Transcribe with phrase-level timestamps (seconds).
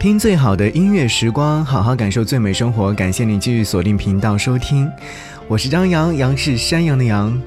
[0.00, 2.90] 听最好的音乐时光，好好感受最美生活。
[2.94, 4.90] 感谢你继续锁定频道收听，
[5.46, 7.38] 我是张扬，杨是山羊的羊。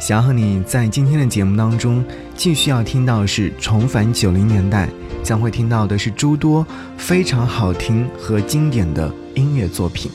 [0.00, 2.04] 想要和你在今天的节目当中
[2.34, 4.88] 继续要听到是重返九零年代，
[5.22, 6.66] 将会听到的是诸多
[6.98, 10.10] 非常好听和经典的音乐作品。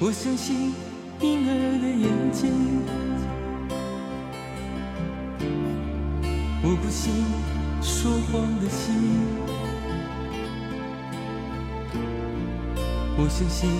[0.00, 0.74] 我相信
[1.20, 2.50] 婴儿的眼睛，
[6.64, 7.12] 我不信
[7.80, 9.41] 说谎的心。
[13.14, 13.70] 我相信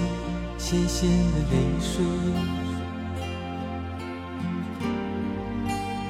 [0.59, 2.05] 咸咸的泪水，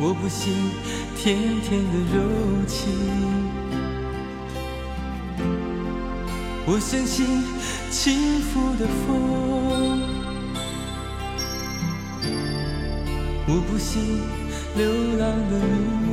[0.00, 0.52] 我不信
[1.16, 2.16] 甜甜的柔
[2.66, 2.92] 情，
[6.66, 7.44] 我相信
[7.90, 10.02] 轻拂的风，
[13.46, 14.20] 我不信
[14.76, 14.82] 流
[15.16, 15.52] 浪的
[16.02, 16.10] 鱼，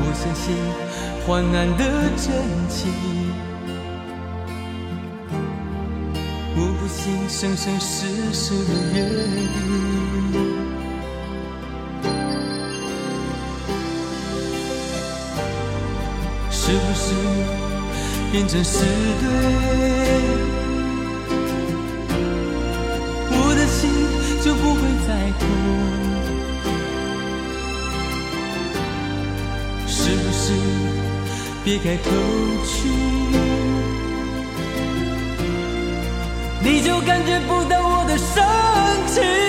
[0.00, 0.87] 我相信。
[1.28, 1.84] 患难的
[2.16, 2.32] 真
[2.70, 2.90] 情，
[6.56, 8.96] 我不信生生世世的约
[9.52, 9.56] 定，
[16.50, 17.12] 是不是
[18.32, 18.78] 变成是
[19.20, 20.37] 对？
[31.68, 32.10] 别开口
[32.64, 32.88] 去，
[36.62, 38.42] 你就感觉不到我的深
[39.06, 39.47] 情。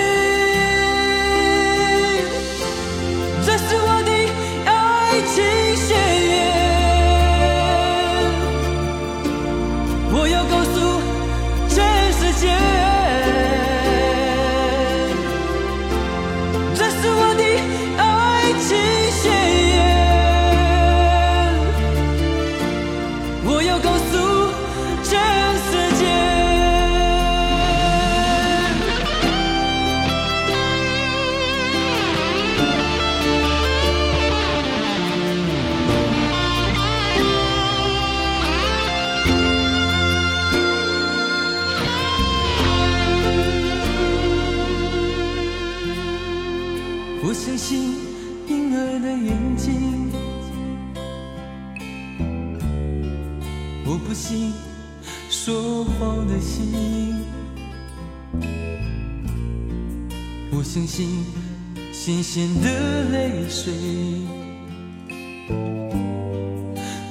[62.02, 62.68] 新鲜的
[63.10, 63.74] 泪水，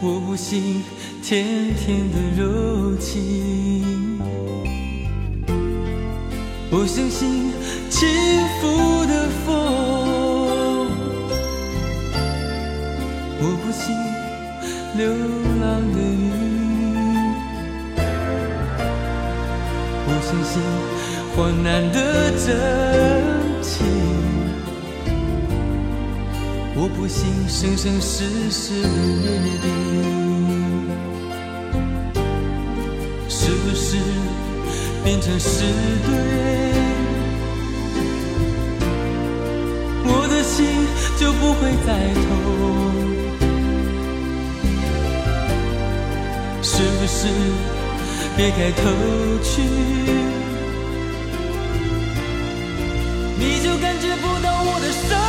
[0.02, 0.82] 我不信
[1.22, 1.46] 甜
[1.76, 4.20] 甜的柔情，
[6.72, 7.54] 我相信
[7.92, 8.10] 轻
[8.60, 9.48] 浮的风，
[13.38, 13.96] 我不信
[14.98, 15.06] 流
[15.62, 16.34] 浪的鱼，
[20.08, 20.60] 我相信
[21.36, 23.78] 患难的真情。
[26.82, 29.28] 我不信生生世世的约
[29.62, 29.68] 定，
[33.28, 33.98] 是不是
[35.04, 35.66] 变成是
[36.06, 36.14] 对？
[40.06, 40.66] 我的心
[41.20, 41.90] 就不会再
[42.24, 42.26] 痛，
[46.64, 47.28] 是不是
[48.38, 48.82] 别开头
[49.44, 49.62] 去，
[53.38, 55.29] 你就感觉不到我的伤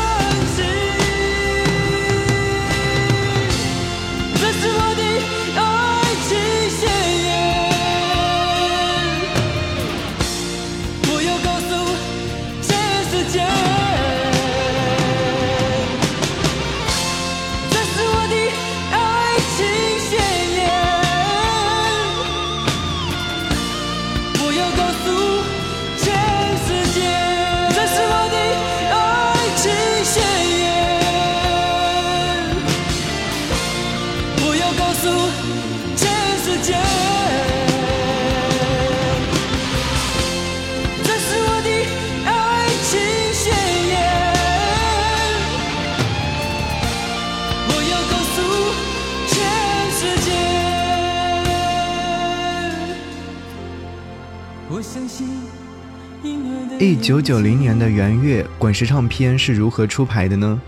[56.79, 60.61] 一九九零年的元月，滚石唱片是如何出牌的呢？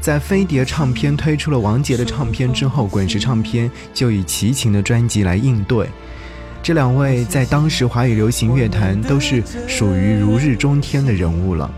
[0.00, 5.88] 在飞碟唱片推出了王杰的唱片之后，滚石唱片就以齐秦的专辑来应对。
[6.62, 11.70] 这两位在当时华语流行乐坛都是属于如日中天的人物了。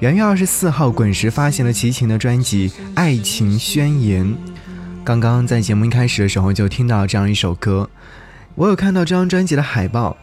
[0.00, 4.26] 元月二十四号，滚石发行了齐秦的专辑《爱情宣言》，
[5.04, 7.88] 刚刚在节目一开始的时候就听到这样一首歌，
[8.54, 10.16] 我有看到这张专辑的海报，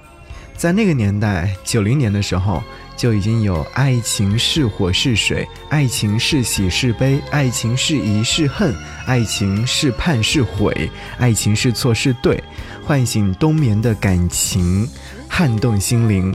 [0.62, 2.62] 在那个年代，九零年的时候
[2.96, 8.72] 就已经有“爱情是火是水，爱情是喜是悲，爱情是疑是恨，
[9.08, 10.88] 爱情是盼是悔，
[11.18, 12.44] 爱情是错是对”，
[12.86, 14.88] 唤醒冬眠的感情，
[15.28, 16.32] 撼动心灵。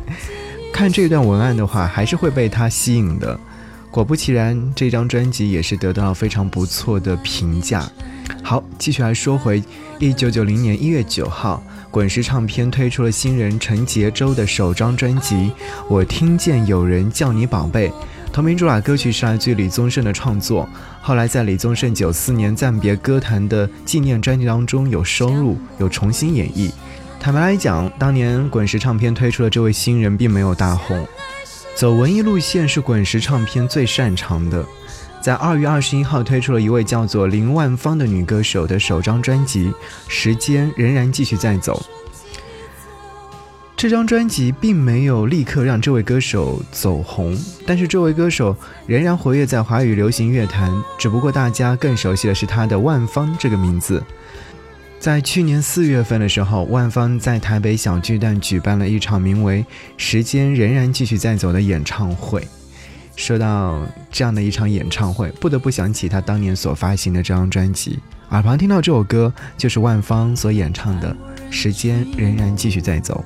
[0.73, 3.39] 看这段文案的话，还是会被它吸引的。
[3.93, 7.89] 果不其然，这张专辑也是得到了非常不错的评价。
[8.47, 9.61] 好，继续来说回，
[9.99, 11.61] 一九九零年一月九号，
[11.91, 15.35] 滚石唱片推出了新人陈杰周的首张专辑
[15.89, 17.89] 《我听见有人叫你宝贝》，
[18.33, 20.69] 同名主打歌曲是来自李宗盛的创作，
[21.03, 26.71] 后来在李宗盛九四年暂别歌坛的纪念专辑当中有收录，有重新演绎。
[27.19, 31.05] 坦白来讲，当年滚石唱片推出的这位新人并没有大红，
[31.75, 34.65] 走文艺路线是滚石唱片最擅长的。
[35.21, 39.69] 在二月二十一号推出了一位叫做林万芳的女歌手的首张专辑
[40.07, 41.81] 《时间仍然继续在走》。
[43.77, 47.37] 这张专辑并没有立刻让这位歌手走红，
[47.67, 54.03] 但是这位歌手仍然活跃在华语流行乐坛，只不过大家更熟悉的是他的万芳这个名字。
[54.99, 59.63] 在去年四月份的时候，万芳在台北小巨蛋举办了一场名为
[59.99, 62.49] 《时间仍然继续在走》的演唱会。
[63.17, 63.83] 说到
[64.13, 67.99] 这样的一场演唱会，不得不想起他当年所发行的这张专辑。
[68.29, 71.17] 耳旁听到这首歌，就是万芳所演唱的
[71.51, 73.25] 《时间仍然继续在走》。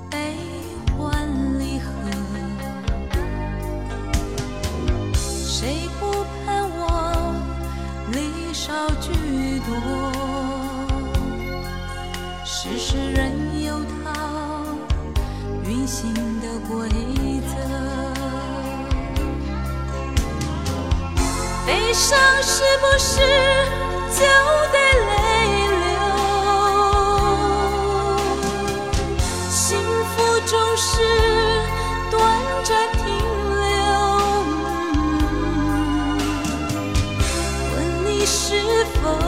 [39.02, 39.18] 否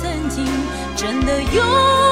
[0.00, 0.44] 曾经
[0.96, 2.05] 真的有？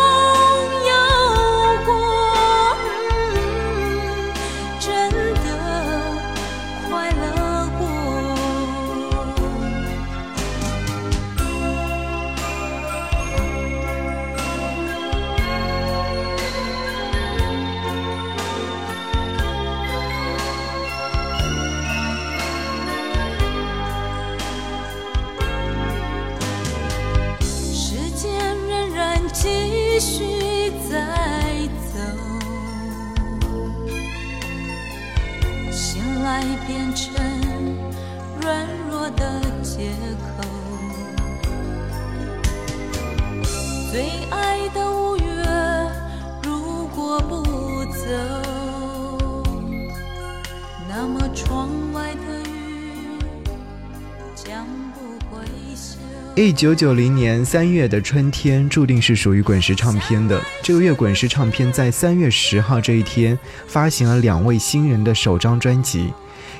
[56.36, 60.40] 一九九零年三月的春天，注定是属于滚石唱片的。
[60.62, 63.38] 这个月，滚石唱片在三月十号这一天
[63.68, 66.12] 发行了两位新人的首张专辑，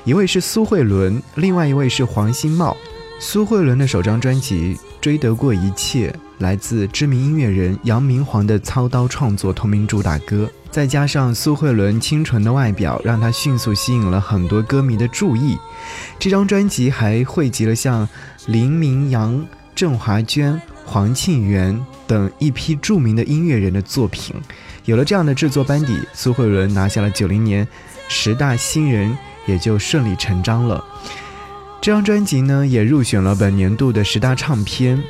[0.05, 2.75] 一位是苏慧伦，另外一位是黄新茂。
[3.19, 15.57] 苏慧伦的首张专辑《追得过一切》来自知名音乐人杨明煌的操刀创作同名主打歌，再加上苏慧伦清纯的外表，让她迅速吸引了很多歌迷的注意。
[16.19, 18.07] 这张专辑还汇集了像
[18.47, 24.35] 林明阳、郑华娟、黄庆元等一批著名的音乐人的作品。
[24.83, 27.65] 有了这样的制作班底，苏慧伦拿下了九零年
[28.09, 30.83] 十大新人，也就顺理成章了。
[31.81, 35.01] 这张专辑呢，也入选了本年度的十大唱片。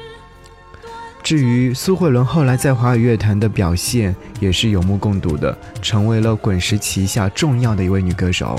[1.25, 8.55] 至于苏慧伦后来在华语乐坛的表现，也是有目共睹的，成为了滚石旗下重要的一位女歌手。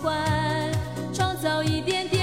[0.00, 0.72] 欢
[1.12, 2.17] 创造一点点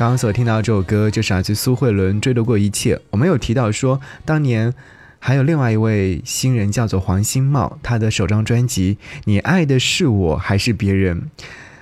[0.00, 2.96] 刚刚所听到这首歌就是来自苏慧伦《追得过一切》。
[3.10, 4.72] 我们有提到说，当年
[5.18, 8.94] 还有另外一位新人叫做黄新茂，他的首张专辑
[9.26, 11.24] 《你爱的是我还是别人》，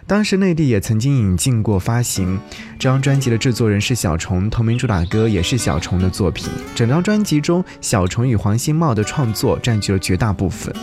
[0.05, 2.41] 当时内地也曾经引进过发行。
[2.77, 6.51] 这张专辑的制作人是小虫，同名主打歌也是小虫的作品。
[6.75, 10.75] 整张专辑中，小虫与黄新茂的创作占据了绝大部分。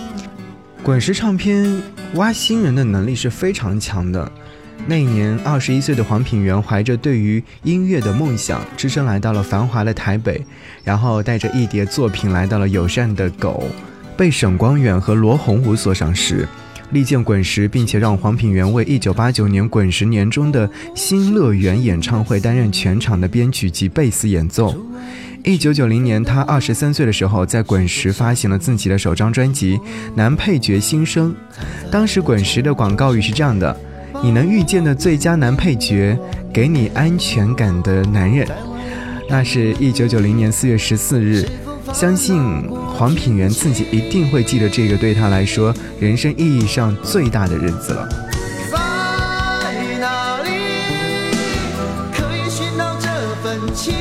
[0.81, 1.81] 滚石唱片
[2.13, 4.31] 挖新人的能力是非常强的。
[4.87, 10.45] 那一年，二十一岁的黄品源怀着对于音乐的梦想，只身来到了繁华的台北，
[10.83, 13.63] 然后带着一叠作品来到了友善的狗，
[14.15, 16.47] 被沈光远和罗洪武所赏识，
[16.91, 24.75] 力荐滚石，并且让黄品源为一九八九年滚石年中的新乐园演唱会担任全场的编曲及贝斯演奏。
[25.43, 29.77] 一九九零年，他二十三岁的时候，在滚石发行了自己的首张专辑
[30.13, 31.31] 《男配角新生》，
[31.91, 33.75] 当时滚石的广告语是这样的。
[34.25, 36.17] 你能遇见的最佳男配角，
[36.51, 38.47] 给你安全感的男人，
[39.29, 41.47] 那是一九九零年四月十四日。
[41.93, 42.41] 相信
[42.97, 48.09] 黄品源自己一定会记得这个对他来说人生意义上最大的日子了。
[48.71, 50.49] 在哪里
[52.11, 53.07] 可以寻到这
[53.43, 53.93] 份情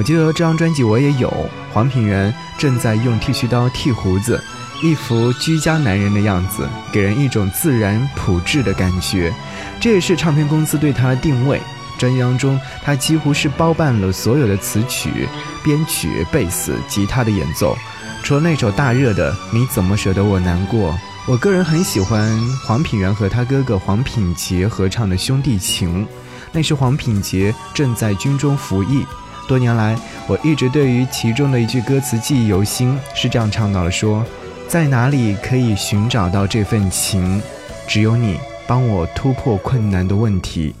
[0.00, 1.30] 我记得这张专辑我也有，
[1.74, 4.42] 黄品源正在用剃须刀剃胡子，
[4.82, 9.30] 一副居家男人的样子，给人一种自然朴质的感觉。
[9.78, 11.60] 这也是唱片公司对他的定位。
[11.98, 15.28] 专辑当中，他几乎是包办了所有的词曲、
[15.62, 17.76] 编曲、贝斯、吉他的演奏。
[18.22, 20.92] 除了那首大热的《你怎么舍得我难过》，
[21.26, 26.06] 我个人很喜欢黄品源和他哥哥黄品杰合唱的《兄弟情》，
[26.52, 29.04] 那是黄品杰正在军中服役。
[29.50, 34.24] 多年来，我一直对于其中的一句歌词记忆犹新，是这样唱到了：说，
[34.68, 37.42] 在哪里可以寻找到这份情？
[37.88, 38.38] 只有你
[38.68, 40.72] 帮我突破困难的问题。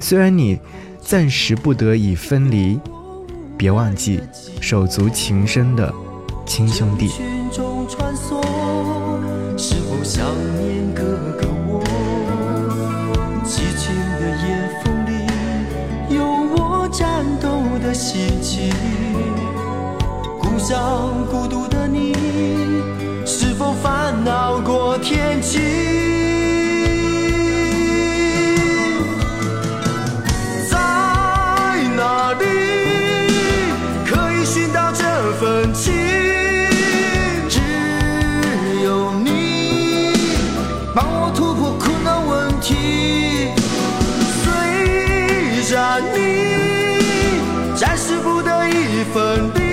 [0.00, 0.58] 虽然你
[1.02, 2.80] 暂时不得已分离，
[3.58, 4.22] 别忘记
[4.58, 5.92] 手足情深的
[6.46, 7.08] 亲兄弟。
[9.58, 10.24] 是否想
[10.58, 10.83] 念
[18.04, 18.70] 心情，
[20.38, 22.12] 故乡孤独的你，
[23.24, 26.03] 是否烦恼过天晴？
[49.14, 49.63] 得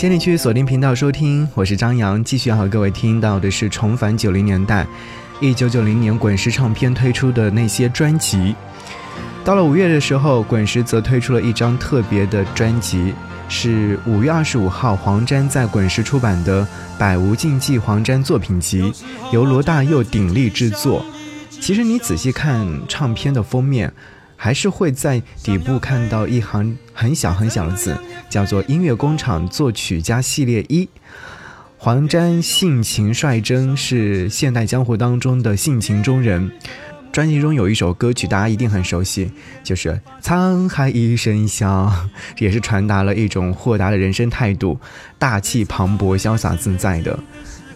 [0.00, 4.86] 谢你去锁定频道收听，我是张扬，继续要和各位听到的是重返九零年代，
[5.42, 8.54] 一九九零年滚石唱片推出的那些专辑。
[9.44, 13.12] 到了五月的时候，滚石则推出了一张特别的专辑，
[13.50, 16.62] 是五月二十五号黄沾在滚石出版的
[16.98, 18.80] 《百无禁忌黄沾作品集》，
[19.34, 21.04] 由罗大佑鼎力制作。
[21.50, 23.92] 其实你仔细看唱片的封面。
[24.42, 27.94] 还是会在底部看到一行很小很小的字，
[28.30, 30.88] 叫做“音乐工厂作曲家系列一”。
[31.76, 36.50] 黄沾性情率真，是现代江湖当中的性情中人。
[37.12, 39.30] 专辑中有一首歌曲大家一定很熟悉，
[39.62, 41.92] 就是《沧海一声笑》，
[42.42, 44.80] 也是传达了一种豁达的人生态度，
[45.18, 47.18] 大气磅礴、潇洒自在的。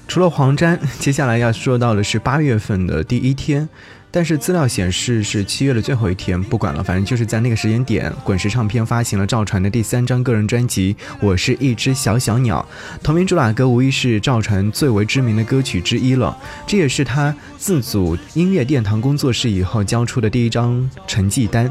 [0.08, 3.68] 除了黄沾，接下来要说到的是八月份的第一天。
[4.14, 12.64] 但是资料显示是七月的最后一天，不管了，反正就是在那个时间点，滚石唱片发行了赵传的第三张个人专辑《我是一只小小鸟》，
[13.02, 16.38] 同名主打歌无疑是赵传最为知名的歌曲之一了。
[16.64, 21.68] 这也是他自组音乐殿堂工作室以后交出的第一张成绩单。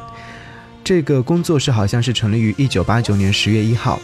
[0.84, 3.98] 这个工作室好像是成立于一九八九年十月一号，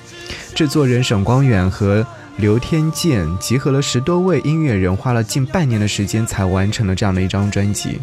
[0.56, 2.08] 制作人沈光远和。
[2.40, 8.00] 刘天健集合了十多位音乐人，花了近半年的时间才完成了这样的一张专辑。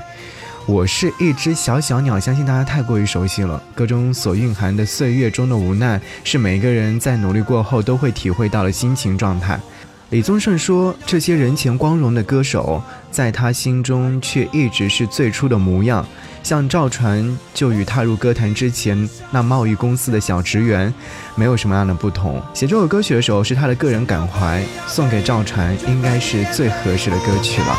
[0.67, 3.63] 我是一只小小鸟，相信大家太过于熟悉了。
[3.75, 9.59] 歌中所蕴含的岁月中的无奈，是每个人在努力过后都会体会到的心情状态。
[10.11, 16.07] 李宗盛说：“这些人前光荣的歌手，在他心中却一直是最初的模样。
[16.45, 20.95] 像赵传，就与踏入歌坛之前那贸易公司的小职员，
[21.35, 22.41] 没有什么样的不同。
[22.55, 27.77] 写这首歌曲的时候，是他的个人感怀，送给赵传，应该是最合适的歌曲了。”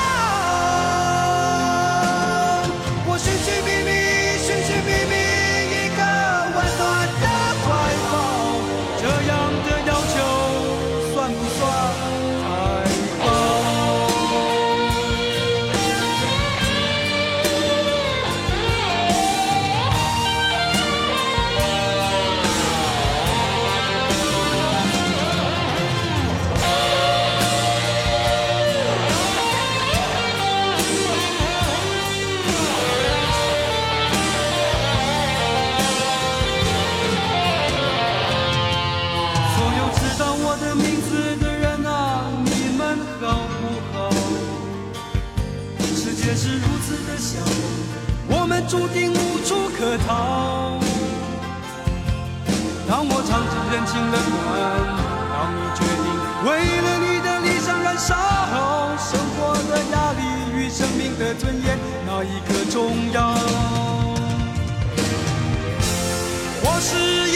[60.69, 63.33] 生命的尊严，哪一个重要？
[66.61, 67.26] 我是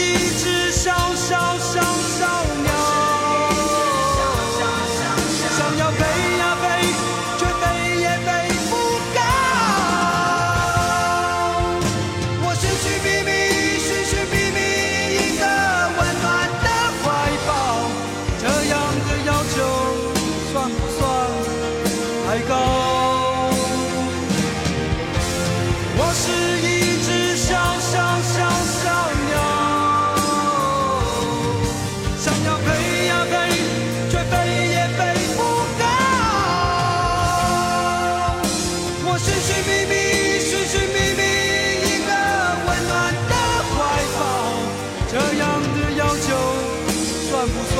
[47.42, 47.76] 算不算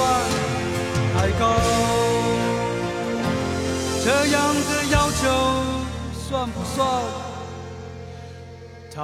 [1.15, 1.55] 太高？
[4.05, 5.23] 这样的要求
[6.13, 6.77] 算不算
[8.93, 9.01] 太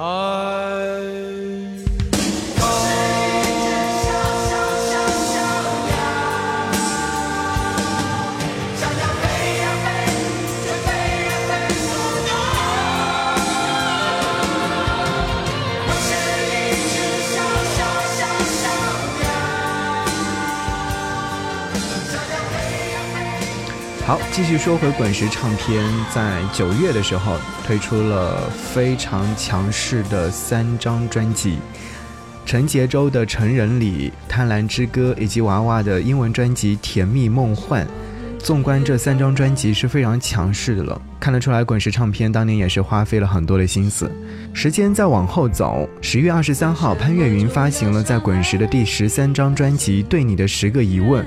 [24.09, 31.59] 好，继续说回滚石唱片，在九月的时候推出了非常强势的三张专辑，
[32.43, 37.85] 陈杰州的《成人礼》、《贪婪之歌》以及娃娃的英文专辑《甜蜜梦幻》。
[38.39, 44.11] 纵观这三张专辑是非常强势的了，看得出来滚石唱片当年也是花费了很多的心思。
[44.55, 51.23] 时间再往后走，十月二十三号，潘越云发行了在滚石的第十三张专辑《对你的十个疑问》。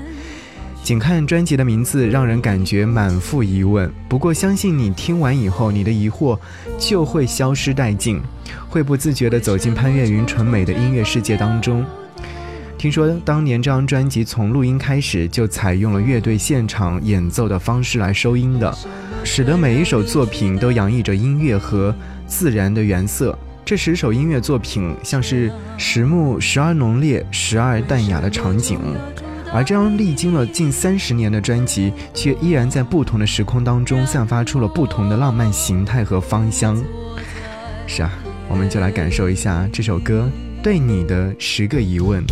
[0.83, 3.89] 仅看专辑的名字，让人感觉满腹疑问。
[4.09, 6.37] 不过，相信你听完以后，你的疑惑
[6.77, 8.19] 就会消失殆尽，
[8.67, 11.85] 会不自觉地走进潘越云纯美的音乐世界当中。
[12.77, 18.77] 听说当年这张专辑从录音开始就采用了乐队现场演奏的方式来收音的，
[19.23, 21.95] 使得每一首作品都洋溢着音乐和
[22.27, 23.39] 自然的原色。
[23.63, 28.77] 这十首音乐作品像是时木时而浓烈，时而淡雅的场景。
[29.53, 36.75] 而这张历经了近三十年的专辑，却依然在不同的时空当中散发出了不同的浪漫形态和芳香。
[37.85, 38.11] 是啊，
[38.49, 40.27] 我们就来感受一下这首歌
[40.63, 42.23] 对你的十个疑问。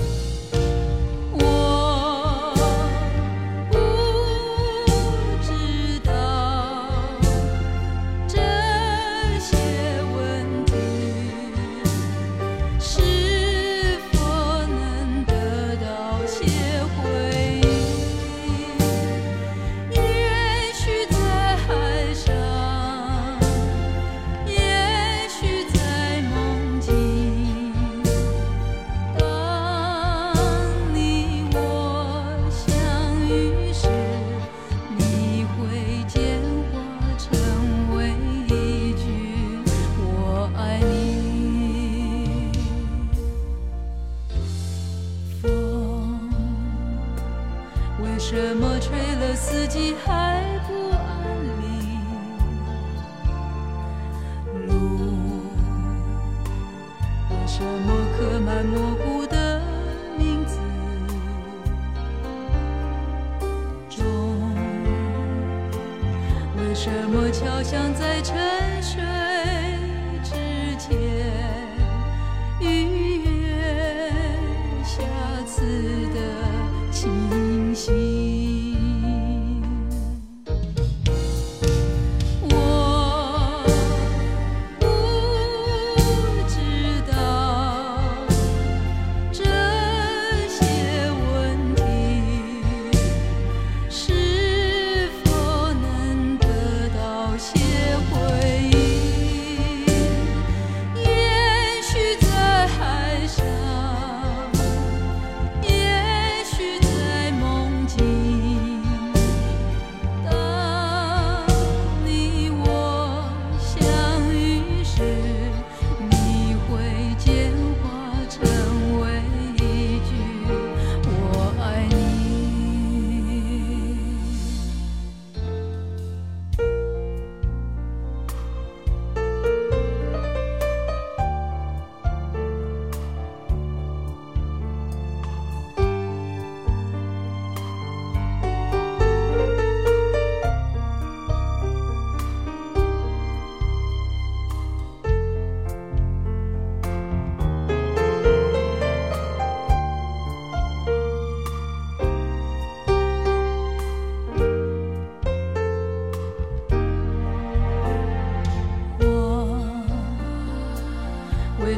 [67.32, 68.36] 敲响在沉
[68.84, 69.11] 睡。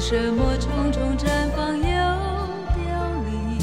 [0.06, 1.82] 什么重重绽放又
[2.76, 2.84] 凋
[3.24, 3.58] 零？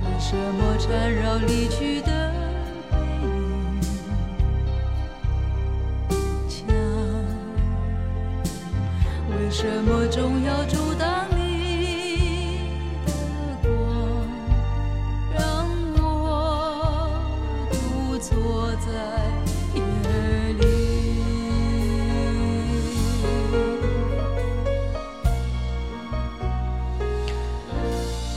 [0.00, 2.25] 为什么缠绕离去的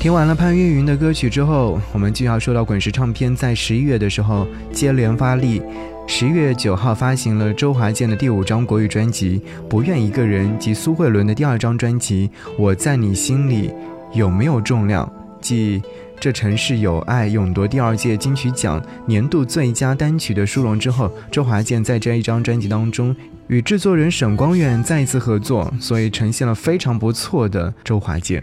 [0.09, 5.61] 听完了潘越云的歌曲之后，我们就要说到滚石唱片在十一月的时候接连发力，
[6.07, 13.71] 十月九号发行了周华健的第五张国语专辑《不愿一个人》及苏慧伦的第二张专辑《我在你心里
[14.11, 15.05] 有没有重量》，
[15.39, 15.79] 继
[16.19, 28.41] 《这城市有爱》勇夺第二届金曲奖年度最佳单曲的殊荣之后，周华健在这一张专辑当中与制作人沈光远再一次合作，所以呈现了非常不错的周华健。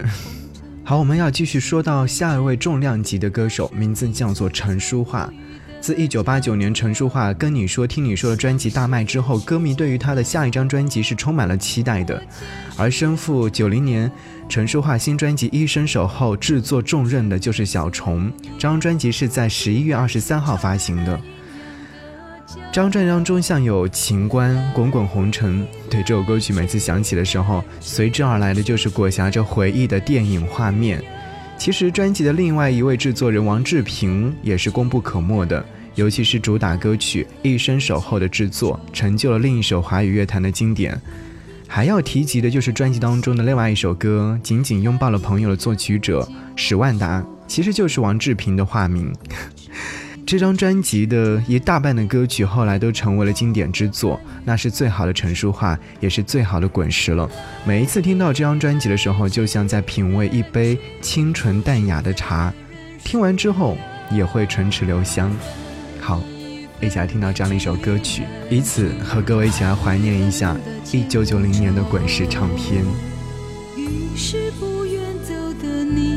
[0.87, 5.29] 好，我们要继续说到下一位重量级的歌手，名字叫做陈淑桦。
[5.81, 12.23] 自1989年陈淑桦《跟你说听你说》的专辑大卖之后，歌迷对于她的下一张专辑是充满了期待的。
[12.77, 14.09] 而身负90年
[14.47, 21.19] 陈淑桦新专辑《一生守候》制作重任的就是小虫，这张专辑是在11月23号发行的。
[22.71, 31.03] 张专辑当中像有《情关》《滚滚红尘》，对这首歌曲每次响起的时候，随之而来的就是裹挟着回忆的电影画面。
[31.57, 40.99] 其实专辑的另外一位制作人王志平也是功不可没的，尤其是主打歌曲《一生守候》的制作，成就了另一首华语乐坛的经典。
[41.67, 49.11] 还要提及的就是专辑当中的另外一首歌《紧紧拥抱了朋友》的作曲者史万达，其实就是王志平的化名。
[50.27, 57.29] 这张专辑的一大半的歌曲后来都成为了经典之作，那是最好的陈淑桦，也是最好的滚石了。
[57.65, 62.53] 每一次听到这张专辑的时候，就像在品味一杯清纯淡雅的茶，
[63.05, 63.77] 听完之后
[64.11, 65.33] 也会唇齿留香。
[66.01, 66.21] 好，
[66.81, 70.57] 一起来听到这样的一首歌曲，以此和各位一起来怀念一下
[70.91, 72.83] 一九九零年的滚石唱片。
[73.77, 76.16] 于是不愿走的你，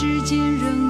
[0.00, 0.87] 时间仍